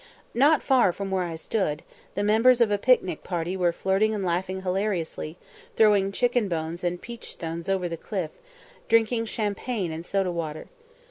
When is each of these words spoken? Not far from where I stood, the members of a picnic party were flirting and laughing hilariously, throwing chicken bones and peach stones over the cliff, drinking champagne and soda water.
Not 0.33 0.63
far 0.63 0.91
from 0.91 1.11
where 1.11 1.25
I 1.25 1.35
stood, 1.35 1.83
the 2.15 2.23
members 2.23 2.59
of 2.59 2.71
a 2.71 2.79
picnic 2.79 3.23
party 3.23 3.55
were 3.55 3.71
flirting 3.71 4.15
and 4.15 4.25
laughing 4.25 4.63
hilariously, 4.63 5.37
throwing 5.75 6.11
chicken 6.11 6.47
bones 6.49 6.83
and 6.83 6.99
peach 6.99 7.29
stones 7.33 7.69
over 7.69 7.87
the 7.87 7.97
cliff, 7.97 8.31
drinking 8.89 9.25
champagne 9.25 9.91
and 9.91 10.03
soda 10.03 10.31
water. 10.31 10.69